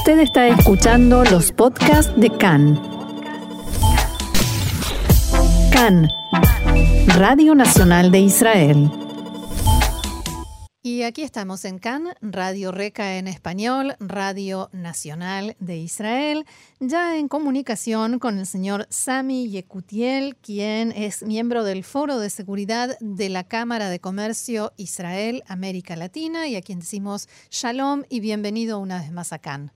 Usted 0.00 0.20
está 0.20 0.48
escuchando 0.48 1.24
los 1.24 1.52
podcasts 1.52 2.10
de 2.16 2.30
CAN. 2.30 2.80
CAN, 5.70 6.08
Radio 7.18 7.54
Nacional 7.54 8.10
de 8.10 8.20
Israel. 8.20 8.90
Y 10.82 11.02
aquí 11.02 11.20
estamos 11.20 11.66
en 11.66 11.78
CAN, 11.78 12.14
Radio 12.22 12.72
Reca 12.72 13.18
en 13.18 13.28
español, 13.28 13.94
Radio 14.00 14.70
Nacional 14.72 15.54
de 15.60 15.76
Israel, 15.76 16.46
ya 16.80 17.18
en 17.18 17.28
comunicación 17.28 18.18
con 18.18 18.38
el 18.38 18.46
señor 18.46 18.86
Sami 18.88 19.50
Yekutiel, 19.50 20.36
quien 20.36 20.92
es 20.92 21.22
miembro 21.22 21.62
del 21.62 21.84
Foro 21.84 22.18
de 22.18 22.30
Seguridad 22.30 22.96
de 23.00 23.28
la 23.28 23.44
Cámara 23.44 23.90
de 23.90 24.00
Comercio 24.00 24.72
Israel 24.78 25.42
América 25.46 25.94
Latina 25.94 26.48
y 26.48 26.56
a 26.56 26.62
quien 26.62 26.80
decimos 26.80 27.28
Shalom 27.50 28.04
y 28.08 28.20
bienvenido 28.20 28.78
una 28.78 28.98
vez 29.00 29.12
más 29.12 29.34
a 29.34 29.38
CAN. 29.38 29.72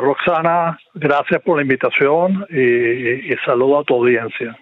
Roxana, 0.00 0.78
gracias 0.94 1.42
por 1.42 1.56
la 1.56 1.62
invitación 1.62 2.46
y, 2.50 3.32
y 3.32 3.36
saludo 3.44 3.80
a 3.80 3.84
tu 3.84 3.94
audiencia. 3.94 4.56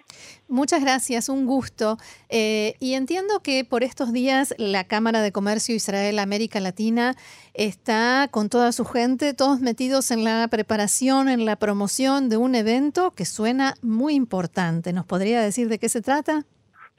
Muchas 0.51 0.81
gracias, 0.81 1.29
un 1.29 1.45
gusto. 1.45 1.95
Eh, 2.27 2.73
y 2.81 2.95
entiendo 2.95 3.39
que 3.41 3.63
por 3.63 3.83
estos 3.83 4.11
días 4.11 4.53
la 4.57 4.83
Cámara 4.83 5.21
de 5.21 5.31
Comercio 5.31 5.73
Israel-América 5.73 6.59
Latina 6.59 7.13
está 7.53 8.27
con 8.29 8.49
toda 8.49 8.73
su 8.73 8.83
gente, 8.83 9.33
todos 9.33 9.61
metidos 9.61 10.11
en 10.11 10.25
la 10.25 10.45
preparación, 10.49 11.29
en 11.29 11.45
la 11.45 11.55
promoción 11.55 12.27
de 12.27 12.35
un 12.35 12.55
evento 12.55 13.11
que 13.11 13.23
suena 13.23 13.75
muy 13.81 14.13
importante. 14.13 14.91
¿Nos 14.91 15.05
podría 15.05 15.41
decir 15.41 15.69
de 15.69 15.79
qué 15.79 15.87
se 15.87 16.01
trata? 16.01 16.41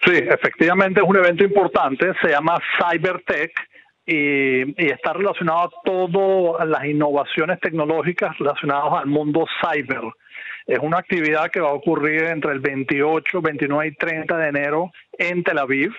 Sí, 0.03 0.15
efectivamente 0.15 1.01
es 1.03 1.07
un 1.07 1.17
evento 1.17 1.45
importante, 1.45 2.11
se 2.23 2.31
llama 2.31 2.59
CyberTech. 2.79 3.53
Y, 4.07 4.63
está 4.91 5.13
relacionado 5.13 5.61
a 5.61 5.71
todas 5.85 6.69
las 6.69 6.85
innovaciones 6.85 7.61
tecnológicas 7.61 8.37
relacionadas 8.39 8.93
al 8.95 9.07
mundo 9.07 9.47
cyber. 9.61 10.03
Es 10.67 10.79
una 10.79 10.99
actividad 10.99 11.51
que 11.51 11.61
va 11.61 11.71
a 11.71 11.75
ocurrir 11.75 12.25
entre 12.25 12.53
el 12.53 12.61
28, 12.61 13.41
29 13.41 13.87
y 13.87 13.95
30 13.95 14.37
de 14.37 14.49
enero 14.49 14.93
en 15.19 15.43
Tel 15.43 15.59
Aviv. 15.59 15.93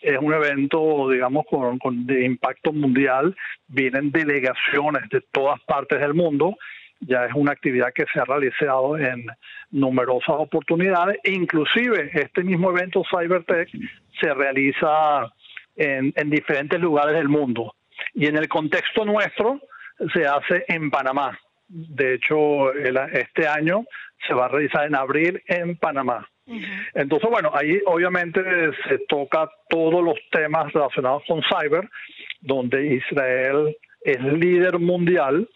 Es 0.00 0.18
un 0.18 0.34
evento, 0.34 1.08
digamos, 1.10 1.44
con, 1.48 2.06
de 2.06 2.24
impacto 2.24 2.72
mundial. 2.72 3.36
Vienen 3.68 4.10
delegaciones 4.10 5.08
de 5.10 5.22
todas 5.32 5.60
partes 5.62 6.00
del 6.00 6.14
mundo 6.14 6.56
ya 7.04 7.26
es 7.26 7.32
una 7.34 7.52
actividad 7.52 7.92
que 7.92 8.04
se 8.12 8.20
ha 8.20 8.24
realizado 8.24 8.96
en 8.96 9.26
numerosas 9.70 10.36
oportunidades, 10.38 11.18
inclusive 11.24 12.10
este 12.14 12.44
mismo 12.44 12.70
evento 12.70 13.02
CyberTech 13.10 13.68
se 14.20 14.34
realiza 14.34 15.32
en, 15.76 16.12
en, 16.16 16.30
diferentes 16.30 16.80
lugares 16.80 17.14
del 17.14 17.28
mundo. 17.28 17.74
Y 18.14 18.26
en 18.26 18.36
el 18.36 18.48
contexto 18.48 19.04
nuestro 19.04 19.60
se 20.12 20.26
hace 20.26 20.64
en 20.68 20.90
Panamá. 20.90 21.38
De 21.68 22.14
hecho, 22.14 22.72
este 22.74 23.46
año 23.46 23.84
se 24.26 24.34
va 24.34 24.46
a 24.46 24.48
realizar 24.48 24.86
en 24.86 24.94
abril 24.94 25.42
en 25.46 25.76
Panamá. 25.76 26.28
Entonces, 26.94 27.30
bueno, 27.30 27.50
ahí 27.54 27.80
obviamente 27.86 28.42
se 28.88 28.98
toca 29.08 29.48
todos 29.68 30.04
los 30.04 30.18
temas 30.30 30.72
relacionados 30.72 31.22
con 31.26 31.40
cyber, 31.42 31.88
donde 32.40 32.94
Israel 32.96 33.76
es 34.04 34.20
líder 34.20 34.78
mundial 34.78 35.48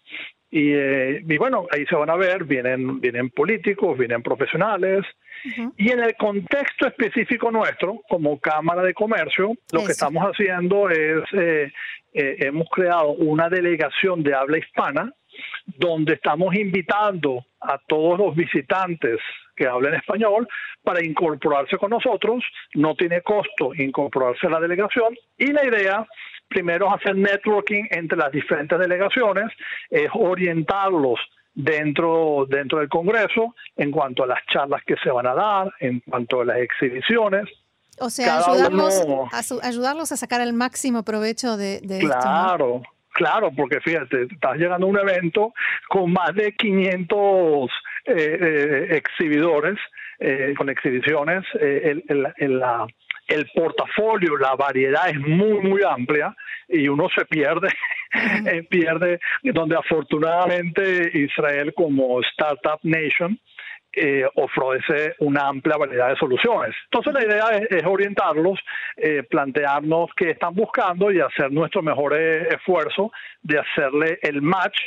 y, 0.50 0.72
eh, 0.72 1.24
y, 1.26 1.38
bueno, 1.38 1.66
ahí 1.70 1.84
se 1.86 1.96
van 1.96 2.10
a 2.10 2.16
ver, 2.16 2.44
vienen, 2.44 3.00
vienen 3.00 3.30
políticos, 3.30 3.98
vienen 3.98 4.22
profesionales. 4.22 5.04
Y 5.76 5.90
en 5.90 6.00
el 6.00 6.16
contexto 6.16 6.88
específico 6.88 7.50
nuestro, 7.50 8.00
como 8.08 8.40
Cámara 8.40 8.82
de 8.82 8.94
Comercio, 8.94 9.52
lo 9.72 9.84
que 9.84 9.92
estamos 9.92 10.24
haciendo 10.24 10.88
es, 10.88 11.22
eh, 11.34 11.72
eh, 12.14 12.36
hemos 12.40 12.68
creado 12.70 13.10
una 13.10 13.48
delegación 13.48 14.22
de 14.22 14.34
habla 14.34 14.58
hispana 14.58 15.12
donde 15.66 16.14
estamos 16.14 16.54
invitando 16.54 17.44
a 17.60 17.78
todos 17.86 18.18
los 18.18 18.34
visitantes 18.34 19.18
que 19.54 19.66
hablen 19.66 19.94
español 19.94 20.48
para 20.82 21.04
incorporarse 21.04 21.76
con 21.76 21.90
nosotros. 21.90 22.44
No 22.74 22.94
tiene 22.94 23.20
costo 23.22 23.74
incorporarse 23.74 24.46
a 24.46 24.50
la 24.50 24.60
delegación 24.60 25.16
y 25.36 25.52
la 25.52 25.66
idea 25.66 26.06
primero 26.48 26.88
es 26.88 27.00
hacer 27.00 27.16
networking 27.16 27.84
entre 27.90 28.18
las 28.18 28.32
diferentes 28.32 28.78
delegaciones, 28.78 29.46
es 29.90 30.08
orientarlos 30.14 31.18
dentro, 31.54 32.46
dentro 32.48 32.78
del 32.78 32.88
Congreso 32.88 33.54
en 33.76 33.90
cuanto 33.90 34.24
a 34.24 34.26
las 34.26 34.38
charlas 34.52 34.82
que 34.86 34.96
se 35.02 35.10
van 35.10 35.26
a 35.26 35.34
dar, 35.34 35.72
en 35.80 36.00
cuanto 36.00 36.42
a 36.42 36.44
las 36.44 36.58
exhibiciones. 36.58 37.48
O 37.98 38.10
sea, 38.10 38.38
ayudarlos, 38.38 39.02
a, 39.32 39.66
ayudarlos 39.66 40.12
a 40.12 40.16
sacar 40.16 40.42
el 40.42 40.52
máximo 40.52 41.02
provecho 41.02 41.56
de, 41.56 41.80
de 41.80 42.00
claro, 42.00 42.82
Claro, 43.16 43.50
porque 43.50 43.80
fíjate, 43.80 44.24
estás 44.30 44.58
llegando 44.58 44.86
a 44.86 44.90
un 44.90 44.98
evento 44.98 45.54
con 45.88 46.12
más 46.12 46.34
de 46.34 46.52
500 46.52 47.70
eh, 48.04 48.12
eh, 48.14 48.86
exhibidores, 48.90 49.78
eh, 50.18 50.52
con 50.54 50.68
exhibiciones, 50.68 51.42
el, 51.58 52.04
el, 52.36 52.58
la, 52.58 52.86
el 53.26 53.50
portafolio, 53.54 54.36
la 54.36 54.54
variedad 54.54 55.08
es 55.08 55.18
muy, 55.18 55.60
muy 55.60 55.82
amplia 55.82 56.34
y 56.68 56.88
uno 56.88 57.08
se 57.16 57.24
pierde, 57.24 57.68
pierde, 58.70 59.20
donde 59.42 59.76
afortunadamente 59.76 61.10
Israel 61.14 61.72
como 61.74 62.20
Startup 62.20 62.78
Nation, 62.82 63.38
eh, 63.98 64.26
ofrece 64.34 65.14
una 65.20 65.48
amplia 65.48 65.78
variedad 65.78 66.10
de 66.10 66.16
soluciones. 66.16 66.76
Entonces 66.84 67.14
la 67.14 67.24
idea 67.24 67.66
es, 67.66 67.82
orientarlos, 67.86 68.60
eh, 68.94 69.22
plantearnos 69.22 70.10
qué 70.14 70.32
están 70.32 70.54
buscando 70.54 71.10
y 71.10 71.20
hacer 71.20 71.50
nuestro 71.50 71.80
mejor 71.80 72.14
eh, 72.14 72.46
esfuerzo 72.48 73.10
de 73.40 73.58
hacerle 73.58 74.18
el 74.20 74.42
match 74.42 74.78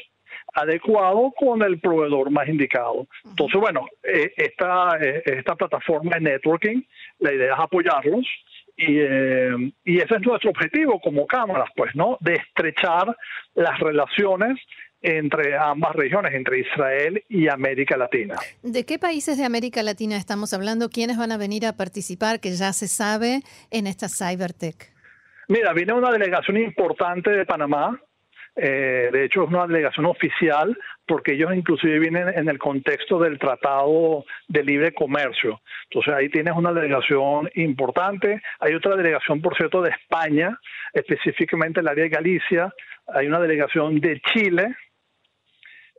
adecuado 0.53 1.31
con 1.37 1.61
el 1.61 1.79
proveedor 1.79 2.29
más 2.31 2.47
indicado. 2.47 3.07
Entonces, 3.25 3.59
bueno, 3.59 3.87
esta, 4.03 4.97
esta 5.25 5.55
plataforma 5.55 6.15
de 6.15 6.21
networking, 6.21 6.81
la 7.19 7.33
idea 7.33 7.53
es 7.53 7.59
apoyarlos 7.59 8.25
y, 8.75 8.97
y 9.83 9.97
ese 9.97 10.15
es 10.15 10.21
nuestro 10.21 10.51
objetivo 10.51 10.99
como 11.01 11.27
cámaras, 11.27 11.69
pues, 11.75 11.95
¿no? 11.95 12.17
De 12.21 12.35
estrechar 12.35 13.15
las 13.55 13.79
relaciones 13.79 14.57
entre 15.01 15.57
ambas 15.57 15.95
regiones, 15.95 16.33
entre 16.33 16.59
Israel 16.59 17.23
y 17.29 17.47
América 17.47 17.95
Latina. 17.95 18.35
¿De 18.63 18.85
qué 18.85 18.99
países 18.99 19.37
de 19.37 19.45
América 19.45 19.81
Latina 19.81 20.17
estamos 20.17 20.53
hablando? 20.53 20.89
¿Quiénes 20.89 21.17
van 21.17 21.31
a 21.31 21.37
venir 21.37 21.65
a 21.65 21.73
participar, 21.73 22.39
que 22.39 22.51
ya 22.51 22.73
se 22.73 22.87
sabe, 22.87 23.41
en 23.71 23.87
esta 23.87 24.09
CyberTech? 24.09 24.91
Mira, 25.47 25.73
viene 25.73 25.93
una 25.93 26.11
delegación 26.11 26.57
importante 26.57 27.31
de 27.31 27.45
Panamá, 27.45 27.99
eh, 28.55 29.09
de 29.11 29.25
hecho 29.25 29.43
es 29.43 29.49
una 29.49 29.67
delegación 29.67 30.05
oficial 30.05 30.77
porque 31.05 31.33
ellos 31.33 31.55
inclusive 31.55 31.99
vienen 31.99 32.29
en 32.29 32.49
el 32.49 32.57
contexto 32.57 33.19
del 33.19 33.39
Tratado 33.39 34.25
de 34.47 34.63
Libre 34.63 34.93
Comercio. 34.93 35.61
Entonces 35.89 36.13
ahí 36.13 36.29
tienes 36.29 36.53
una 36.55 36.73
delegación 36.73 37.49
importante. 37.55 38.41
Hay 38.59 38.73
otra 38.73 38.95
delegación, 38.95 39.41
por 39.41 39.55
cierto, 39.55 39.81
de 39.81 39.91
España, 39.91 40.57
específicamente 40.93 41.79
el 41.79 41.87
área 41.87 42.03
de 42.03 42.09
Galicia. 42.09 42.73
Hay 43.07 43.27
una 43.27 43.39
delegación 43.39 43.99
de 43.99 44.21
Chile, 44.21 44.75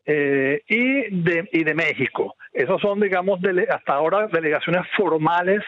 eh, 0.06 0.62
y, 0.66 1.22
de, 1.22 1.48
y 1.52 1.62
de 1.62 1.74
México. 1.74 2.34
Esos 2.52 2.80
son, 2.80 3.00
digamos, 3.00 3.38
hasta 3.68 3.92
ahora 3.92 4.26
delegaciones 4.26 4.82
formales 4.96 5.62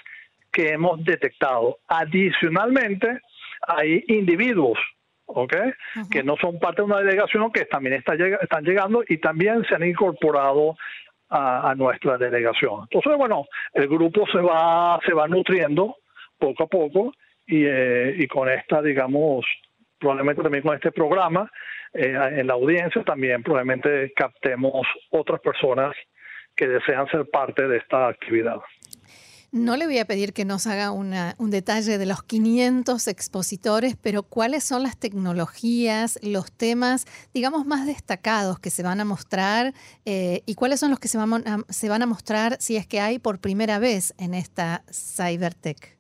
que 0.51 0.71
hemos 0.71 1.05
detectado. 1.05 1.79
Adicionalmente, 1.87 3.21
hay 3.67 4.05
individuos 4.09 4.79
¿okay? 5.35 5.73
que 6.11 6.23
no 6.23 6.37
son 6.37 6.59
parte 6.59 6.83
de 6.83 6.87
una 6.87 6.99
delegación 6.99 7.51
que 7.53 7.65
también 7.67 7.97
está, 7.97 8.15
están 8.15 8.65
llegando 8.65 9.03
y 9.09 9.19
también 9.19 9.65
se 9.65 9.75
han 9.75 9.87
incorporado 9.87 10.77
a, 11.31 11.75
nuestra 11.77 12.19
delegación. 12.19 12.83
Entonces, 12.83 13.17
bueno, 13.17 13.47
el 13.73 13.89
grupo 13.89 14.27
se 14.27 14.39
va, 14.39 15.01
se 15.07 15.15
va 15.15 15.27
nutriendo 15.29 15.97
poco 16.39 16.65
a 16.65 16.67
poco 16.67 17.15
y, 17.47 17.65
eh, 17.65 18.15
y 18.19 18.27
con 18.27 18.51
esta, 18.51 18.83
digamos, 18.83 19.47
probablemente 19.99 20.43
también 20.43 20.63
con 20.63 20.75
este 20.75 20.93
programa, 20.93 21.51
eh, 21.95 22.15
en 22.39 22.47
la 22.47 22.55
audiencia 22.55 23.03
también 23.05 23.43
probablemente 23.43 24.13
captemos 24.15 24.87
otras 25.11 25.41
personas 25.41 25.95
que 26.57 26.67
desean 26.67 27.07
ser 27.09 27.27
parte 27.31 27.67
de 27.69 27.79
esta 27.79 28.09
actividad. 28.09 28.61
No 29.53 29.77
le 29.77 29.85
voy 29.85 29.99
a 29.99 30.07
pedir 30.07 30.33
que 30.33 30.47
nos 30.47 30.67
haga 30.67 30.91
un 30.93 31.51
detalle 31.51 31.99
de 31.99 32.07
los 32.07 32.23
500 32.23 33.07
expositores, 33.07 33.97
pero 34.03 34.23
¿cuáles 34.23 34.65
son 34.65 34.83
las 34.83 34.99
tecnologías, 34.99 36.19
los 36.23 36.51
temas, 36.51 37.05
digamos, 37.35 37.67
más 37.67 37.87
destacados 37.87 38.59
que 38.59 38.71
se 38.71 38.83
van 38.83 39.01
a 39.01 39.05
mostrar 39.05 39.75
eh, 40.07 40.41
y 40.47 40.55
cuáles 40.55 40.81
son 40.81 40.89
los 40.89 40.99
que 40.99 41.09
se 41.09 41.19
van, 41.19 41.47
a, 41.47 41.59
se 41.69 41.91
van 41.91 42.01
a 42.01 42.07
mostrar 42.07 42.57
si 42.61 42.77
es 42.77 42.87
que 42.87 43.01
hay 43.01 43.19
por 43.19 43.43
primera 43.43 43.79
vez 43.79 44.15
en 44.19 44.33
esta 44.33 44.85
CyberTech? 44.91 45.99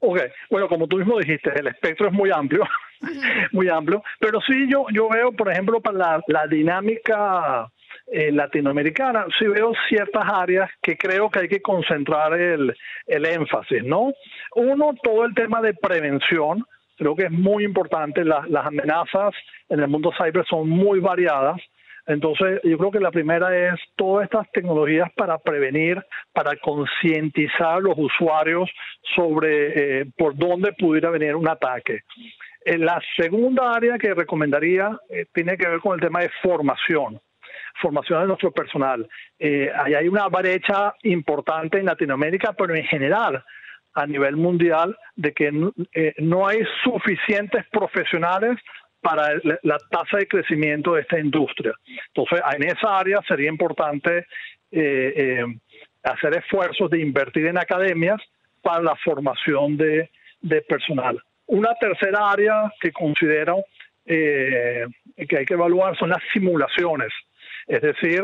Ok, 0.00 0.18
bueno, 0.50 0.66
como 0.66 0.88
tú 0.88 0.96
mismo 0.96 1.18
dijiste, 1.20 1.52
el 1.60 1.68
espectro 1.68 2.08
es 2.08 2.12
muy 2.12 2.32
amplio. 2.32 2.64
muy 3.52 3.68
amplio. 3.68 4.02
Pero 4.18 4.40
sí, 4.40 4.66
yo, 4.68 4.86
yo 4.92 5.08
veo, 5.08 5.30
por 5.30 5.52
ejemplo, 5.52 5.80
para 5.80 6.20
la, 6.26 6.46
dinámica 6.48 7.70
eh, 8.12 8.32
latinoamericana, 8.32 9.26
sí 9.38 9.46
veo 9.46 9.72
ciertas 9.88 10.24
áreas 10.26 10.68
que 10.82 10.96
creo 10.96 11.30
que 11.30 11.40
hay 11.40 11.48
que 11.48 11.62
concentrar 11.62 12.32
el, 12.32 12.76
el 13.06 13.24
énfasis, 13.24 13.84
¿no? 13.84 14.12
Uno, 14.56 14.94
todo 15.00 15.24
el 15.24 15.34
tema 15.34 15.60
de 15.62 15.74
prevención, 15.74 16.64
creo 16.96 17.14
que 17.14 17.26
es 17.26 17.30
muy 17.30 17.64
importante. 17.64 18.24
las 18.24 18.66
amenazas 18.66 19.32
en 19.68 19.80
el 19.80 19.88
mundo 19.88 20.12
cyber 20.18 20.44
son 20.46 20.68
muy 20.68 20.98
variadas. 20.98 21.60
Entonces, 22.06 22.60
yo 22.64 22.76
creo 22.78 22.90
que 22.90 22.98
la 22.98 23.12
primera 23.12 23.56
es 23.56 23.80
todas 23.94 24.24
estas 24.24 24.50
tecnologías 24.50 25.12
para 25.12 25.38
prevenir, 25.38 26.04
para 26.32 26.56
concientizar 26.56 27.76
a 27.76 27.80
los 27.80 27.94
usuarios 27.96 28.68
sobre 29.14 30.00
eh, 30.00 30.06
por 30.18 30.34
dónde 30.34 30.72
pudiera 30.72 31.10
venir 31.10 31.36
un 31.36 31.48
ataque. 31.48 32.00
En 32.64 32.84
la 32.84 33.00
segunda 33.16 33.70
área 33.70 33.98
que 33.98 34.14
recomendaría 34.14 34.98
eh, 35.08 35.26
tiene 35.32 35.56
que 35.56 35.68
ver 35.68 35.78
con 35.78 35.94
el 35.94 36.00
tema 36.00 36.20
de 36.20 36.30
formación 36.42 37.20
formación 37.80 38.20
de 38.20 38.26
nuestro 38.28 38.52
personal. 38.52 39.08
Eh, 39.38 39.70
ahí 39.74 39.94
hay 39.94 40.08
una 40.08 40.28
brecha 40.28 40.94
importante 41.02 41.78
en 41.78 41.86
Latinoamérica, 41.86 42.52
pero 42.52 42.74
en 42.74 42.84
general 42.84 43.44
a 43.94 44.06
nivel 44.06 44.36
mundial, 44.36 44.96
de 45.16 45.32
que 45.32 45.50
eh, 45.94 46.14
no 46.18 46.46
hay 46.46 46.60
suficientes 46.84 47.64
profesionales 47.70 48.58
para 49.00 49.32
la 49.62 49.78
tasa 49.90 50.18
de 50.18 50.28
crecimiento 50.28 50.94
de 50.94 51.02
esta 51.02 51.18
industria. 51.18 51.72
Entonces, 52.08 52.40
en 52.54 52.64
esa 52.64 52.98
área 52.98 53.20
sería 53.26 53.48
importante 53.48 54.26
eh, 54.70 55.12
eh, 55.16 55.44
hacer 56.02 56.36
esfuerzos 56.36 56.90
de 56.90 57.00
invertir 57.00 57.46
en 57.46 57.58
academias 57.58 58.20
para 58.62 58.82
la 58.82 58.96
formación 58.96 59.76
de, 59.76 60.10
personal. 60.68 61.18
Una 61.46 61.74
tercera 61.80 62.30
área 62.30 62.72
que 62.80 62.92
considero 62.92 63.64
que 64.06 64.86
hay 65.16 65.44
que 65.44 65.54
evaluar 65.54 65.96
son 65.96 66.10
las 66.10 66.22
simulaciones. 66.32 67.12
Es 67.70 67.82
decir, 67.82 68.22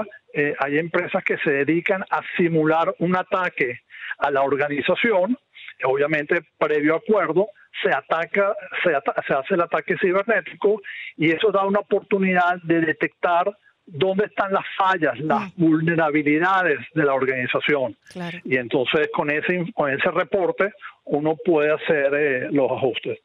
hay 0.58 0.78
empresas 0.78 1.22
que 1.25 1.38
se 1.38 1.50
dedican 1.50 2.02
a 2.10 2.20
simular 2.37 2.94
un 2.98 3.16
ataque 3.16 3.81
a 4.19 4.31
la 4.31 4.43
organización 4.43 5.38
obviamente 5.84 6.43
previo 6.58 6.96
acuerdo, 6.96 7.48
se 7.82 7.90
ataca, 7.90 8.54
se, 8.82 8.94
hace 9.34 9.54
el 9.54 9.60
ataque 9.60 9.96
cibernético 9.98 10.81
y 11.16 11.31
eso 11.31 11.50
da 11.50 11.64
una 11.64 11.81
oportunidad 11.81 12.60
de 12.62 12.81
detectar 12.81 13.54
dónde 13.84 14.25
están 14.26 14.52
las 14.52 14.64
fallas, 14.76 15.19
las 15.20 15.56
mm. 15.56 15.60
vulnerabilidades 15.62 16.78
de 16.94 17.04
la 17.04 17.14
organización. 17.14 17.96
Y 18.44 18.56
entonces 18.56 19.08
con 19.12 19.31
ese, 19.31 19.70
con 19.75 19.90
ese 19.90 20.10
reporte 20.10 20.72
uno 21.04 21.37
puede 21.44 21.72
hacer 21.72 22.14
eh, 22.14 22.49
los 22.50 22.70
ajustes. 22.70 23.19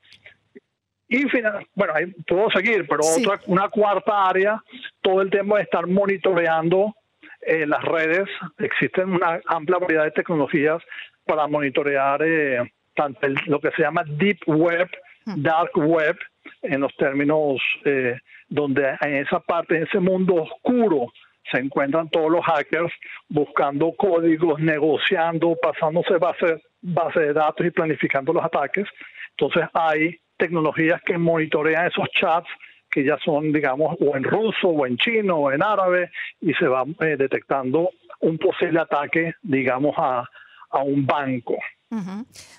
Y 1.07 1.27
final, 1.29 1.67
bueno, 1.75 1.93
ahí 1.93 2.05
puedo 2.25 2.49
seguir, 2.51 2.87
pero 2.87 3.01
otra, 3.03 3.41
una 3.47 3.67
cuarta 3.67 4.29
área, 4.29 4.63
todo 5.01 5.21
el 5.21 5.29
tema 5.29 5.57
de 5.57 5.63
estar 5.63 5.87
monitoreando 5.87 6.93
eh, 7.41 7.65
las 7.65 7.83
redes. 7.83 8.27
Existen 8.59 9.13
una 9.13 9.39
amplia 9.47 9.79
variedad 9.79 10.05
de 10.05 10.11
tecnologías 10.11 10.81
para 11.25 11.47
monitorear 11.47 12.21
eh, 12.23 12.71
tanto 12.95 13.27
lo 13.47 13.59
que 13.59 13.71
se 13.71 13.81
llama 13.81 14.03
Deep 14.05 14.39
Web, 14.47 14.89
hmm. 15.25 15.41
Dark 15.41 15.71
Web, 15.75 16.17
en 16.61 16.81
los 16.81 16.95
términos 16.97 17.61
eh, 17.85 18.17
donde 18.49 18.97
en 19.01 19.15
esa 19.15 19.39
parte, 19.39 19.77
en 19.77 19.83
ese 19.83 19.99
mundo 19.99 20.35
oscuro, 20.35 21.07
se 21.51 21.59
encuentran 21.59 22.09
todos 22.09 22.31
los 22.31 22.45
hackers 22.45 22.93
buscando 23.27 23.91
códigos, 23.93 24.59
negociando, 24.59 25.55
pasándose 25.61 26.17
base, 26.17 26.61
base 26.81 27.19
de 27.19 27.33
datos 27.33 27.65
y 27.65 27.71
planificando 27.71 28.33
los 28.33 28.43
ataques. 28.43 28.87
Entonces 29.31 29.67
hay 29.73 30.19
tecnologías 30.37 31.01
que 31.03 31.17
monitorean 31.17 31.87
esos 31.87 32.07
chats 32.11 32.49
que 32.91 33.03
ya 33.03 33.17
son, 33.23 33.51
digamos, 33.51 33.95
o 33.99 34.15
en 34.15 34.23
ruso, 34.23 34.67
o 34.67 34.85
en 34.85 34.97
chino, 34.97 35.37
o 35.37 35.51
en 35.51 35.63
árabe, 35.63 36.11
y 36.41 36.53
se 36.53 36.67
va 36.67 36.83
eh, 36.99 37.15
detectando 37.17 37.91
un 38.19 38.37
posible 38.37 38.79
ataque, 38.79 39.33
digamos, 39.41 39.95
a, 39.97 40.27
a 40.69 40.83
un 40.83 41.05
banco. 41.05 41.57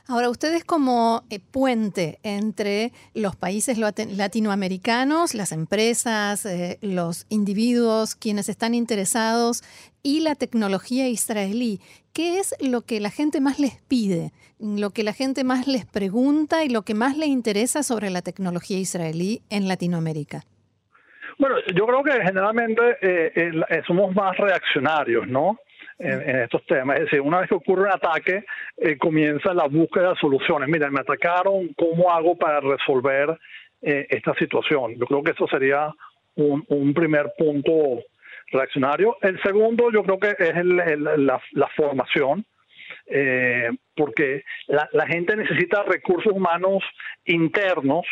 Ahora, 0.07 0.29
ustedes 0.29 0.63
como 0.63 1.25
eh, 1.31 1.41
puente 1.41 2.19
entre 2.23 2.93
los 3.15 3.35
países 3.35 3.79
latinoamericanos, 3.79 5.35
las 5.35 5.53
empresas, 5.53 6.45
eh, 6.45 6.79
los 6.83 7.25
individuos, 7.31 8.15
quienes 8.15 8.51
están 8.51 8.75
interesados 8.75 9.63
y 10.03 10.21
la 10.21 10.35
tecnología 10.35 11.09
israelí, 11.09 11.81
¿qué 12.13 12.41
es 12.41 12.55
lo 12.61 12.83
que 12.83 13.01
la 13.01 13.11
gente 13.11 13.41
más 13.41 13.59
les 13.59 13.81
pide, 13.89 14.33
lo 14.61 14.91
que 14.91 15.03
la 15.03 15.15
gente 15.15 15.45
más 15.45 15.67
les 15.67 15.87
pregunta 15.87 16.63
y 16.65 16.69
lo 16.69 16.83
que 16.83 16.95
más 16.95 17.17
le 17.17 17.27
interesa 17.27 17.83
sobre 17.83 18.11
la 18.11 18.21
tecnología 18.21 18.79
israelí 18.79 19.41
en 19.49 19.67
Latinoamérica? 19.67 20.43
Bueno, 21.39 21.57
yo 21.75 21.87
creo 21.87 22.03
que 22.03 22.23
generalmente 22.23 22.83
eh, 23.01 23.83
somos 23.87 24.15
más 24.15 24.37
reaccionarios, 24.37 25.27
¿no? 25.27 25.59
En, 25.99 26.37
estos 26.41 26.65
temas. 26.67 26.97
Es 26.97 27.05
decir, 27.05 27.21
una 27.21 27.41
vez 27.41 27.49
que 27.49 27.55
ocurre 27.55 27.83
un 27.83 27.93
ataque, 27.93 28.45
eh, 28.77 28.97
comienza 28.99 29.55
la 29.55 29.67
búsqueda 29.67 30.11
de 30.11 30.17
soluciones. 30.17 30.69
Mira, 30.69 30.91
me 30.91 31.01
atacaron, 31.01 31.69
¿cómo 31.75 32.11
hago 32.11 32.37
para 32.37 32.61
resolver 32.61 33.39
eh, 33.81 34.07
esta 34.11 34.35
situación? 34.35 34.97
Yo 34.97 35.07
creo 35.07 35.23
que 35.23 35.33
eso 35.33 35.47
sería 35.49 35.93
un, 36.35 36.95
primer 36.95 37.33
punto 37.37 38.03
reaccionario. 38.51 39.17
El 39.21 39.41
segundo, 39.43 39.91
yo 39.91 40.03
creo 40.03 40.19
que 40.19 40.29
es 40.39 40.57
el, 40.57 40.77
la, 40.77 41.41
la, 41.53 41.69
formación. 41.77 42.45
Eh, 43.07 43.69
porque 43.97 44.45
la, 44.69 45.07
gente 45.07 45.37
necesita 45.37 45.83
recursos 45.83 46.33
humanos 46.33 46.83
internos 47.25 48.07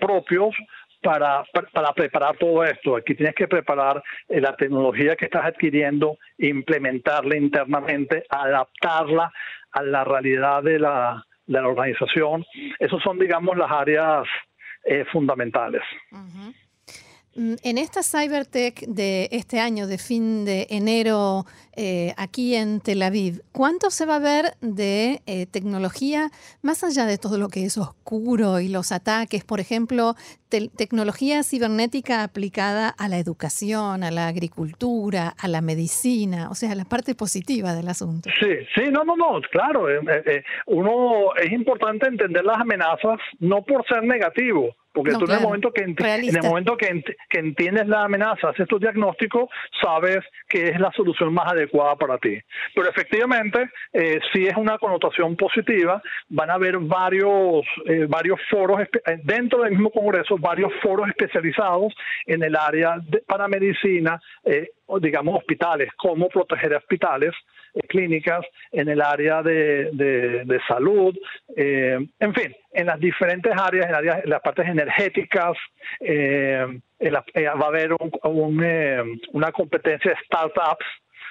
propios 0.00 0.54
para, 1.02 1.44
para, 1.72 1.92
preparar 1.92 2.36
todo 2.36 2.64
esto. 2.64 2.96
Aquí 2.96 3.14
tienes 3.14 3.34
que 3.34 3.48
preparar 3.48 4.02
eh, 4.28 4.40
la 4.40 4.56
tecnología 4.56 5.16
que 5.16 5.26
estás 5.26 5.44
adquiriendo, 5.44 6.18
implementarla 6.38 7.36
internamente, 7.36 8.24
adaptarla 8.28 9.32
a 9.72 9.82
la 9.82 10.04
realidad 10.04 10.62
de 10.62 10.78
la, 10.78 11.24
de 11.46 11.60
la 11.60 11.68
organización. 11.68 12.44
Esas 12.78 13.02
son, 13.02 13.18
digamos, 13.18 13.56
las 13.56 13.70
áreas 13.70 14.26
eh, 14.84 15.04
fundamentales. 15.12 15.82
En 17.36 17.78
esta 17.78 18.02
Cybertech 18.02 18.86
de 18.86 19.28
este 19.30 19.60
año, 19.60 19.86
de 19.86 19.98
fin 19.98 20.44
de 20.44 20.66
enero, 20.70 21.44
eh, 21.76 22.14
aquí 22.16 22.54
en 22.54 22.80
Tel 22.80 23.02
Aviv, 23.02 23.42
¿cuánto 23.52 23.90
se 23.90 24.06
va 24.06 24.16
a 24.16 24.18
ver 24.18 24.54
de 24.62 25.20
eh, 25.26 25.46
tecnología 25.46 26.30
más 26.62 26.82
allá 26.82 27.04
de 27.04 27.18
todo 27.18 27.36
lo 27.36 27.48
que 27.48 27.66
es 27.66 27.76
oscuro 27.76 28.60
y 28.60 28.68
los 28.68 28.92
ataques? 28.92 29.44
Por 29.44 29.60
ejemplo, 29.60 30.14
tecnología 30.48 31.42
cibernética 31.42 32.22
aplicada 32.22 32.88
a 32.88 33.08
la 33.08 33.18
educación, 33.18 34.04
a 34.04 34.10
la 34.10 34.28
agricultura, 34.28 35.34
a 35.38 35.48
la 35.48 35.60
medicina, 35.60 36.48
o 36.50 36.54
sea, 36.54 36.74
la 36.74 36.84
parte 36.84 37.14
positiva 37.14 37.74
del 37.74 37.88
asunto. 37.88 38.30
Sí, 38.40 38.54
sí, 38.74 38.90
no, 38.90 39.04
no, 39.04 39.16
no, 39.16 39.40
claro. 39.50 39.90
Eh, 39.90 40.44
uno 40.66 41.34
es 41.34 41.52
importante 41.52 42.08
entender 42.08 42.44
las 42.44 42.58
amenazas 42.58 43.18
no 43.38 43.62
por 43.62 43.86
ser 43.86 44.02
negativo, 44.04 44.74
porque 44.96 45.12
tú 45.12 45.26
en 45.26 45.32
el 45.32 45.42
momento 45.42 45.70
que 45.70 45.82
en 45.82 45.94
el 46.00 46.42
momento 46.42 46.74
que, 46.74 47.04
que, 47.28 47.38
entiendes 47.38 47.86
la 47.86 48.04
amenaza, 48.04 48.48
haces 48.48 48.66
tu 48.66 48.78
diagnóstico, 48.78 49.50
sabes 49.82 50.20
que 50.48 50.68
es 50.68 50.80
la 50.80 50.90
solución 50.92 51.34
más 51.34 51.52
adecuada 51.52 51.96
para 51.96 52.16
ti. 52.16 52.40
Pero 52.74 52.88
efectivamente, 52.88 53.68
eh, 53.92 54.18
si 54.32 54.46
es 54.46 54.56
una 54.56 54.78
connotación 54.78 55.36
positiva, 55.36 56.00
van 56.30 56.50
a 56.50 56.54
haber 56.54 56.78
varios 56.78 57.66
eh, 57.84 58.06
varios 58.08 58.40
foros 58.50 58.80
eh, 58.80 59.18
dentro 59.22 59.62
del 59.62 59.72
mismo 59.72 59.90
Congreso, 59.90 60.38
varios 60.38 60.72
foros 60.82 61.08
especializados 61.08 61.92
en 62.24 62.42
el 62.42 62.56
área 62.56 62.96
de, 63.06 63.18
para 63.26 63.48
medicina, 63.48 64.18
eh, 64.44 64.70
digamos 65.02 65.36
hospitales, 65.36 65.90
cómo 65.98 66.28
proteger 66.28 66.74
hospitales 66.74 67.34
clínicas, 67.88 68.44
en 68.72 68.88
el 68.88 69.00
área 69.00 69.42
de, 69.42 69.90
de, 69.92 70.60
salud, 70.66 71.16
eh, 71.56 71.98
en 72.18 72.34
fin, 72.34 72.54
en 72.72 72.86
las 72.86 72.98
diferentes 72.98 73.52
áreas, 73.56 73.86
en, 73.86 74.30
las 74.30 74.40
partes 74.40 74.66
energéticas, 74.66 75.56
eh, 76.00 76.66
eh, 76.98 77.10
va 77.10 77.64
a 77.64 77.68
haber 77.68 77.90
una 78.22 79.52
competencia 79.52 80.12
de 80.12 80.16
startups, 80.24 80.86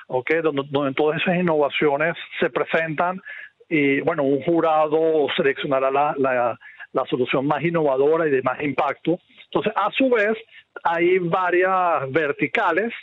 okay, 0.07 0.41
donde, 0.41 0.63
donde 0.69 0.93
todas 0.93 1.21
esas 1.21 1.35
innovaciones 1.35 2.15
se 2.39 2.49
presentan 2.49 3.21
y 3.67 3.99
bueno, 4.01 4.23
un 4.23 4.43
jurado 4.43 5.27
seleccionará 5.35 5.89
la, 5.89 6.15
la, 6.17 6.59
la, 6.93 7.05
solución 7.05 7.47
más 7.47 7.63
innovadora 7.63 8.27
y 8.27 8.31
de 8.31 8.43
más 8.43 8.61
impacto. 8.61 9.19
Entonces, 9.45 9.73
a 9.75 9.89
su 9.91 10.09
vez, 10.09 10.37
hay 10.83 11.17
varias 11.17 12.11
verticales 12.11 12.93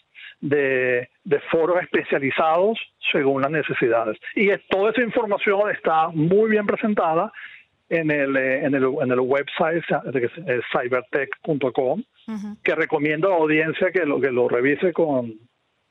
de, 0.40 1.08
foros 1.50 1.83
especializados 1.83 2.79
según 3.11 3.43
las 3.43 3.50
necesidades. 3.50 4.17
Y 4.35 4.49
toda 4.69 4.91
esa 4.91 5.02
información 5.02 5.71
está 5.71 6.09
muy 6.09 6.50
bien 6.50 6.67
presentada 6.67 7.33
en 7.88 8.11
el, 8.11 8.37
eh, 8.37 8.64
en 8.64 8.75
el, 8.75 8.85
en 8.85 9.12
el 9.12 9.21
website 9.21 9.85
cybertech.com, 10.73 12.02
que 12.64 12.75
recomiendo 12.75 13.29
a 13.29 13.33
la 13.33 13.37
audiencia 13.37 13.93
que 13.93 14.07
lo, 14.07 14.19
que 14.21 14.31
lo 14.31 14.49
revise 14.49 14.93
con, 14.93 15.38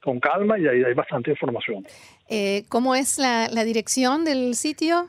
con 0.02 0.20
calma 0.20 0.60
y 0.60 0.68
ahí 0.68 0.84
hay 0.84 0.94
bastante 0.94 1.32
información. 1.32 1.86
Eh, 2.30 2.64
¿Cómo 2.70 2.94
es 2.96 3.18
la, 3.20 3.48
la, 3.50 3.64
dirección 3.64 4.26
del 4.26 4.56
sitio? 4.56 5.08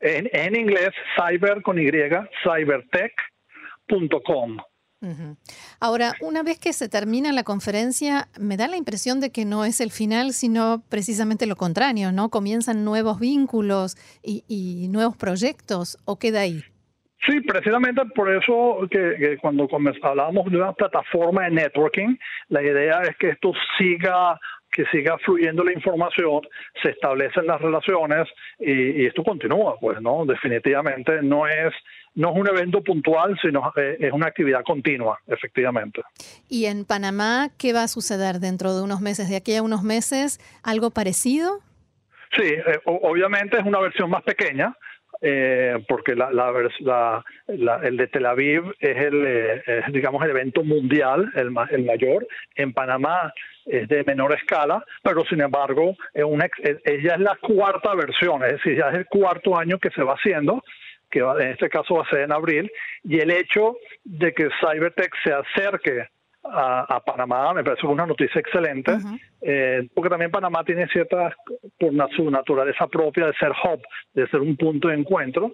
En, 0.00 0.30
en 0.32 0.56
inglés, 0.56 0.90
cyber 1.16 1.60
con 1.62 1.78
Y, 1.78 1.90
cybertech.com. 2.44 4.58
Ahora, 5.80 6.12
una 6.20 6.42
vez 6.42 6.58
que 6.58 6.72
se 6.72 6.88
termina 6.88 7.32
la 7.32 7.42
conferencia, 7.42 8.28
me 8.38 8.56
da 8.56 8.68
la 8.68 8.76
impresión 8.76 9.20
de 9.20 9.30
que 9.30 9.44
no 9.44 9.64
es 9.64 9.80
el 9.80 9.90
final, 9.90 10.32
sino 10.32 10.82
precisamente 10.88 11.46
lo 11.46 11.56
contrario, 11.56 12.12
¿no? 12.12 12.28
Comienzan 12.30 12.84
nuevos 12.84 13.18
vínculos 13.18 13.96
y, 14.22 14.88
nuevos 14.90 15.16
proyectos, 15.16 15.98
¿o 16.04 16.18
queda 16.18 16.40
ahí? 16.40 16.62
Sí, 17.26 17.40
precisamente 17.40 18.02
por 18.14 18.30
eso 18.34 18.80
que, 18.90 19.38
cuando 19.40 19.68
hablábamos 20.02 20.50
de 20.50 20.56
una 20.56 20.72
plataforma 20.72 21.44
de 21.44 21.50
networking, 21.50 22.16
la 22.48 22.62
idea 22.62 23.02
es 23.02 23.16
que 23.16 23.30
esto 23.30 23.52
siga 23.78 24.38
que 24.72 24.86
siga 24.86 25.18
fluyendo 25.18 25.62
la 25.62 25.72
información, 25.72 26.40
se 26.82 26.90
establecen 26.90 27.46
las 27.46 27.60
relaciones 27.60 28.26
y, 28.58 29.04
esto 29.04 29.22
continúa, 29.22 29.76
pues, 29.78 30.00
¿no? 30.00 30.24
Definitivamente 30.24 31.22
no 31.22 31.46
es 31.46 31.74
no 32.14 32.30
es 32.30 32.36
un 32.36 32.48
evento 32.48 32.82
puntual, 32.82 33.38
sino 33.40 33.72
eh, 33.76 33.96
es 34.00 34.12
una 34.12 34.26
actividad 34.26 34.62
continua, 34.64 35.18
efectivamente. 35.26 36.02
¿Y 36.48 36.66
en 36.66 36.84
Panamá 36.84 37.48
qué 37.58 37.72
va 37.72 37.84
a 37.84 37.88
suceder 37.88 38.38
dentro 38.38 38.76
de 38.76 38.82
unos 38.82 39.00
meses? 39.00 39.28
¿De 39.28 39.36
aquí 39.36 39.54
a 39.56 39.62
unos 39.62 39.82
meses 39.82 40.38
algo 40.62 40.90
parecido? 40.90 41.60
Sí, 42.36 42.44
eh, 42.44 42.80
obviamente 42.84 43.58
es 43.58 43.64
una 43.64 43.80
versión 43.80 44.10
más 44.10 44.22
pequeña, 44.22 44.74
eh, 45.20 45.84
porque 45.86 46.16
la, 46.16 46.32
la, 46.32 47.80
el 47.82 47.96
de 47.96 48.06
Tel 48.08 48.26
Aviv 48.26 48.74
es 48.80 48.96
el, 48.96 49.24
eh, 49.26 49.82
digamos, 49.92 50.22
el 50.24 50.30
evento 50.30 50.64
mundial, 50.64 51.30
el, 51.36 51.54
el 51.70 51.84
mayor. 51.84 52.26
En 52.56 52.72
Panamá 52.72 53.32
es 53.66 53.86
de 53.88 54.02
menor 54.04 54.34
escala, 54.34 54.84
pero 55.02 55.24
sin 55.26 55.40
embargo, 55.40 55.94
es 56.12 56.24
una, 56.24 56.48
ella 56.84 57.14
es 57.14 57.20
la 57.20 57.36
cuarta 57.36 57.94
versión, 57.94 58.42
es 58.44 58.52
decir, 58.52 58.76
ya 58.78 58.88
es 58.88 58.94
el 58.96 59.06
cuarto 59.06 59.56
año 59.56 59.78
que 59.78 59.90
se 59.90 60.02
va 60.02 60.14
haciendo 60.14 60.64
que 61.12 61.20
en 61.20 61.48
este 61.50 61.68
caso 61.68 61.94
va 61.94 62.02
a 62.02 62.10
ser 62.10 62.20
en 62.20 62.32
abril, 62.32 62.72
y 63.04 63.20
el 63.20 63.30
hecho 63.30 63.76
de 64.02 64.32
que 64.32 64.48
Cybertech 64.60 65.12
se 65.22 65.32
acerque 65.32 66.08
a, 66.44 67.00
Panamá, 67.06 67.54
me 67.54 67.62
parece 67.62 67.86
una 67.86 68.04
noticia 68.04 68.40
excelente, 68.40 68.96
eh, 69.42 69.88
porque 69.94 70.10
también 70.10 70.32
Panamá 70.32 70.64
tiene 70.64 70.88
ciertas, 70.88 71.34
por 71.78 71.92
su 72.16 72.30
naturaleza 72.30 72.88
propia 72.88 73.26
de 73.26 73.34
ser 73.34 73.50
hub, 73.50 73.80
de 74.14 74.26
ser 74.26 74.40
un 74.40 74.56
punto 74.56 74.88
de 74.88 74.94
encuentro, 74.94 75.52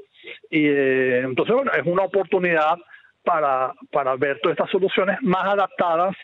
y 0.49 0.67
eh, 0.67 1.19
entonces, 1.21 1.55
bueno, 1.55 1.73
es 1.73 1.85
una 1.85 2.05
oportunidad 2.05 2.79
para, 3.23 3.75
para 3.93 4.17
ver 4.17 4.41
todas 4.41 4.57
estas 4.57 4.71
soluciones 4.71 5.19
más 5.21 5.47
adaptadas 5.47 6.17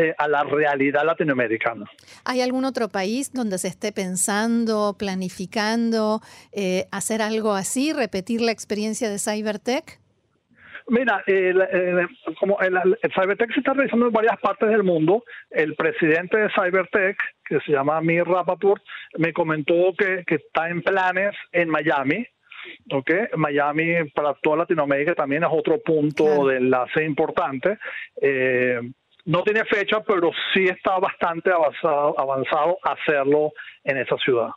eh, 0.00 0.14
a 0.16 0.28
la 0.28 0.44
realidad 0.44 1.04
latinoamericana. 1.04 1.86
¿Hay 2.24 2.40
algún 2.40 2.64
otro 2.64 2.88
país 2.88 3.32
donde 3.32 3.58
se 3.58 3.68
esté 3.68 3.92
pensando, 3.92 4.96
planificando 4.98 6.20
hacer 6.90 7.22
algo 7.22 7.52
así, 7.52 7.92
repetir 7.92 8.40
la 8.40 8.52
experiencia 8.52 9.08
de 9.10 9.18
Cybertech? 9.18 10.00
Mira, 10.90 11.22
como 12.40 12.58
el, 12.60 12.98
Cybertech 13.14 13.52
se 13.52 13.60
está 13.60 13.74
realizando 13.74 14.06
en 14.06 14.12
varias 14.12 14.38
partes 14.40 14.68
del 14.68 14.82
mundo. 14.82 15.22
El 15.48 15.76
presidente 15.76 16.36
de 16.36 16.50
Cybertech, 16.50 17.16
que 17.44 17.60
se 17.60 17.70
llama 17.70 18.00
Mir 18.00 18.24
Rapaport, 18.24 18.82
me 19.16 19.32
comentó 19.32 19.92
que, 19.96 20.24
está 20.26 20.68
en 20.68 20.82
planes 20.82 21.32
en 21.52 21.68
Miami. 21.68 22.26
Okay. 22.92 23.26
Miami 23.36 24.10
para 24.14 24.34
toda 24.34 24.58
Latinoamérica 24.58 25.14
también 25.14 25.44
es 25.44 25.48
otro 25.50 25.80
punto 25.80 26.48
de 26.48 26.56
enlace 26.56 27.04
importante. 27.04 27.78
Eh, 28.20 28.80
no 29.24 29.42
tiene 29.42 29.64
fecha, 29.64 30.00
pero 30.00 30.30
sí 30.52 30.64
está 30.64 30.98
bastante 30.98 31.50
avanzado, 31.50 32.18
avanzado 32.18 32.78
hacerlo 32.82 33.52
en 33.84 33.98
esa 33.98 34.16
ciudad. 34.16 34.50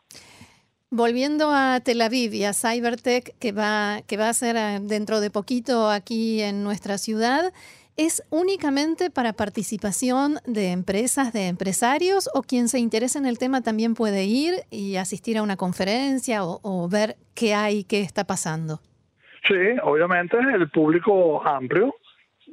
Volviendo 0.89 1.49
a 1.51 1.79
Tel 1.83 2.01
Aviv 2.01 2.33
y 2.33 2.45
a 2.45 2.53
Cybertech, 2.53 3.37
que 3.39 3.51
va, 3.51 4.01
que 4.07 4.15
va 4.15 4.29
a 4.29 4.33
ser 4.33 4.55
eh, 4.55 4.79
dentro 4.81 5.21
de 5.21 5.31
poquito 5.31 5.89
aquí 5.89 6.41
en 6.41 6.63
nuestra 6.63 6.99
ciudad, 6.99 7.51
¿es 7.97 8.23
únicamente 8.29 9.09
para 9.09 9.33
participación 9.33 10.35
de 10.45 10.71
empresas, 10.71 11.33
de 11.33 11.47
empresarios, 11.47 12.29
o 12.35 12.43
quien 12.43 12.67
se 12.67 12.77
interese 12.77 13.17
en 13.17 13.25
el 13.25 13.39
tema 13.39 13.61
también 13.61 13.95
puede 13.95 14.25
ir 14.25 14.53
y 14.69 14.97
asistir 14.97 15.39
a 15.39 15.41
una 15.41 15.57
conferencia 15.57 16.43
o, 16.43 16.59
o 16.61 16.87
ver 16.87 17.15
qué 17.33 17.55
hay, 17.55 17.83
qué 17.85 18.01
está 18.01 18.25
pasando? 18.25 18.79
Sí, 19.47 19.55
obviamente 19.83 20.37
el 20.37 20.69
público 20.69 21.45
amplio 21.45 21.95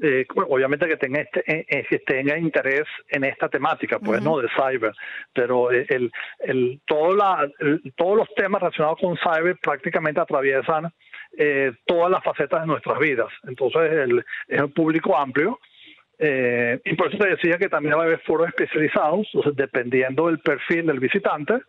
eh, 0.02 0.26
obviamente 0.49 0.88
que 0.88 0.97
tenga 0.97 1.21
este, 1.21 1.40
eh, 1.47 1.66
eh, 1.69 1.99
tenga 2.07 2.38
interés 2.38 2.85
en 3.09 3.25
esta 3.25 3.49
temática, 3.50 3.99
pues, 3.99 4.23
¿no? 4.23 4.38
De 4.38 4.49
cyber, 4.49 4.92
pero 5.35 5.71
el, 5.71 6.11
el, 6.38 6.80
todo 6.87 7.14
la, 7.14 7.47
todos 7.97 8.16
los 8.16 8.35
temas 8.35 8.62
relacionados 8.62 8.99
con 8.99 9.19
cyber 9.19 9.59
prácticamente 9.61 10.21
atraviesan 10.21 10.92
todas 11.87 12.11
las 12.11 12.25
facetas 12.25 12.62
de 12.62 12.66
nuestras 12.66 12.99
vidas. 12.99 13.28
Entonces, 13.45 13.92
el, 13.92 14.25
es 14.49 14.61
un 14.62 14.73
público 14.73 15.16
amplio. 15.16 15.61
y 16.19 16.95
por 16.95 17.09
eso 17.09 17.19
te 17.19 17.30
decía 17.30 17.57
que 17.57 17.69
también 17.69 17.97
va 17.97 18.02
a 18.02 18.07
haber 18.07 18.21
foros 18.21 18.49
especializados, 18.49 19.28
entonces, 19.33 19.54
dependiendo 19.54 20.26
del 20.26 20.40
perfil 20.40 20.87
del 20.87 20.99
visitante, 20.99 21.61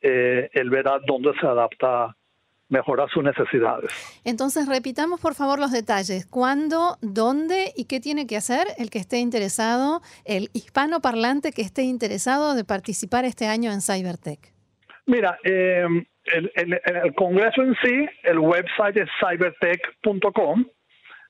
él 0.00 0.70
verá 0.70 0.98
dónde 1.04 1.32
se 1.40 1.46
adapta 1.46 2.14
mejorar 2.68 3.08
sus 3.10 3.22
necesidades. 3.22 3.90
Entonces, 4.24 4.66
repitamos 4.68 5.20
por 5.20 5.34
favor 5.34 5.58
los 5.58 5.72
detalles. 5.72 6.26
¿Cuándo, 6.26 6.96
dónde 7.00 7.72
y 7.76 7.86
qué 7.86 8.00
tiene 8.00 8.26
que 8.26 8.36
hacer 8.36 8.66
el 8.78 8.90
que 8.90 8.98
esté 8.98 9.18
interesado, 9.18 10.00
el 10.24 10.48
hispano 10.52 11.00
parlante 11.00 11.52
que 11.52 11.62
esté 11.62 11.82
interesado 11.82 12.54
de 12.54 12.64
participar 12.64 13.24
este 13.24 13.46
año 13.46 13.70
en 13.72 13.80
Cybertech? 13.80 14.52
Mira, 15.06 15.38
eh, 15.44 15.86
el, 16.24 16.50
el, 16.54 17.14
Congreso 17.14 17.62
en 17.62 17.76
sí, 17.82 18.06
el 18.24 18.38
website 18.38 18.96
es 18.96 19.08
cybertech.com. 19.20 20.64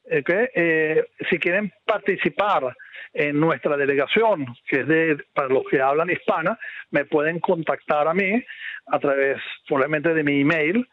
Eh, 0.08 1.04
si 1.28 1.38
quieren 1.38 1.72
participar 1.84 2.74
en 3.12 3.40
nuestra 3.40 3.76
delegación, 3.76 4.46
que 4.68 4.80
es 4.80 4.88
de, 4.88 5.18
para 5.34 5.48
los 5.48 5.64
que 5.68 5.80
hablan 5.80 6.10
hispana, 6.10 6.58
me 6.90 7.04
pueden 7.04 7.40
contactar 7.40 8.06
a 8.08 8.14
mí 8.14 8.42
a 8.86 8.98
través 8.98 9.38
probablemente 9.66 10.14
de 10.14 10.22
mi 10.22 10.40
email, 10.40 10.86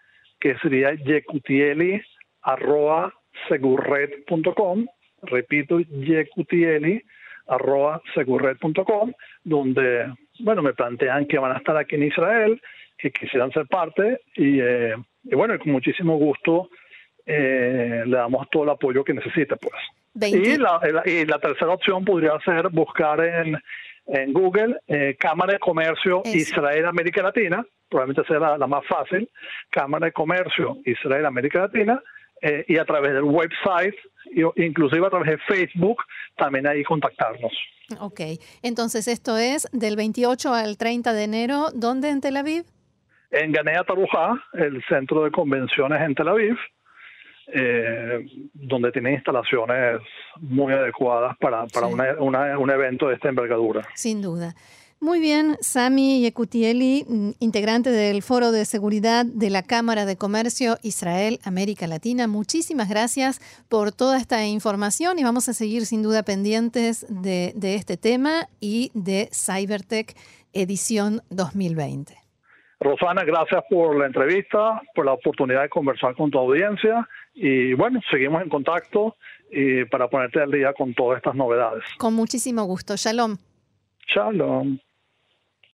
que 0.44 0.58
sería 0.58 0.94
yecutieli 0.94 2.02
arroba 2.42 3.14
segurred.com, 3.48 4.86
repito, 5.22 5.80
yecutieli 5.80 7.02
arroba 7.48 8.02
segurred.com, 8.14 9.14
donde, 9.46 10.14
bueno, 10.40 10.62
me 10.62 10.74
plantean 10.74 11.28
que 11.28 11.40
van 11.40 11.54
a 11.54 11.60
estar 11.60 11.78
aquí 11.78 11.96
en 11.96 12.04
Israel, 12.04 12.62
que 12.98 13.12
quisieran 13.12 13.52
ser 13.52 13.68
parte 13.68 14.20
y, 14.36 14.60
eh, 14.60 14.96
y 15.24 15.34
bueno, 15.34 15.58
con 15.60 15.72
muchísimo 15.72 16.18
gusto 16.18 16.70
eh, 17.26 18.04
le 18.06 18.18
damos 18.18 18.50
todo 18.50 18.64
el 18.64 18.70
apoyo 18.72 19.06
que 19.06 19.14
necesita, 19.14 19.56
pues. 19.56 19.82
Y 20.30 20.58
la, 20.58 20.82
y 21.06 21.26
la 21.26 21.40
tercera 21.40 21.72
opción 21.72 22.04
podría 22.04 22.38
ser 22.42 22.68
buscar 22.70 23.22
en, 23.24 23.58
en 24.06 24.34
Google 24.34 24.78
eh, 24.88 25.16
Cámara 25.20 25.54
de 25.54 25.60
Comercio 25.60 26.22
Israel 26.26 26.86
América 26.86 27.24
Latina 27.24 27.66
probablemente 27.94 28.28
sea 28.28 28.58
la, 28.58 28.68
más 28.68 28.86
fácil, 28.88 29.30
Cámara 29.70 30.08
de 30.08 30.12
Comercio 30.12 30.78
Israel 30.84 31.28
América 31.28 31.60
Latina, 31.60 32.02
eh, 32.42 32.66
y 32.68 32.78
a 32.78 32.86
través 32.86 33.14
del 33.14 33.24
website, 33.24 33.96
inclusive 34.56 35.06
a 35.06 35.10
través 35.12 35.30
de 35.30 35.38
Facebook, 35.38 35.98
también 36.36 36.66
ahí 36.66 36.84
contactarnos. 36.84 37.54
Ok, 38.00 38.22
entonces 38.64 39.08
esto 39.08 39.38
es 39.38 39.68
del 39.72 39.96
28 39.96 40.54
al 40.54 40.78
30 40.78 41.14
de 41.14 41.24
enero, 41.24 41.68
¿dónde 41.76 42.10
en 42.10 42.20
Tel 42.20 42.38
Aviv? 42.38 42.66
En 43.30 43.52
Ganea 43.52 43.84
Tarujá, 43.84 44.44
el 44.54 44.84
centro 44.90 45.24
de 45.24 45.32
convenciones 45.32 46.02
en 46.02 46.16
Tel 46.16 46.28
Aviv, 46.28 46.58
eh, 47.48 48.26
donde 48.54 48.92
tiene 48.92 49.14
instalaciones 49.14 50.02
muy 50.40 50.74
adecuadas 50.74 51.38
para, 51.38 51.66
para 51.68 51.88
un 51.88 52.70
evento 52.70 53.08
de 53.08 53.16
esta 53.16 53.30
envergadura. 53.30 53.82
Sin 53.96 54.22
duda. 54.22 54.56
Muy 55.04 55.20
bien, 55.20 55.58
Sami 55.60 56.22
Yekutieli, 56.22 57.06
mm, 57.06 57.32
integrante 57.40 57.92
del 57.92 58.22
Foro 58.24 58.54
de 58.54 58.64
Seguridad 58.64 59.26
de 59.26 59.50
la 59.50 59.62
Cámara 59.62 60.06
de 60.06 60.16
Comercio 60.16 60.78
Israel 60.82 61.42
América 61.44 61.88
Latina. 61.88 62.26
Muchísimas 62.28 62.88
gracias 62.88 63.42
por 63.68 63.92
toda 63.92 64.18
esta 64.18 64.46
información 64.46 65.20
y 65.20 65.24
vamos 65.26 65.50
a 65.50 65.54
seguir 65.54 65.86
sin 65.86 66.04
duda 66.04 66.24
pendientes 66.24 67.06
de, 67.10 67.52
de 67.58 67.76
este 67.76 67.98
tema 67.98 68.48
y 68.62 68.92
de 68.94 69.30
Cybertech 69.34 70.16
edición 70.54 71.22
2020. 71.32 72.23
Rosana, 72.84 73.24
gracias 73.24 73.64
por 73.70 73.98
la 73.98 74.06
entrevista, 74.06 74.82
por 74.94 75.06
la 75.06 75.14
oportunidad 75.14 75.64
de 75.64 75.70
conversar 75.70 76.16
con 76.16 76.30
tu 76.30 76.38
audiencia 76.38 77.08
y 77.34 77.74
bueno, 77.74 78.00
seguimos 78.12 78.42
en 78.42 78.50
contacto 78.50 79.16
y 79.52 79.86
para 79.86 80.08
ponerte 80.08 80.42
al 80.42 80.52
día 80.52 80.74
con 80.74 80.94
todas 80.94 81.18
estas 81.18 81.36
novedades. 81.36 81.84
Con 81.98 82.14
muchísimo 82.14 82.64
gusto. 82.64 82.96
Shalom. 82.96 83.38
Shalom. 84.08 84.78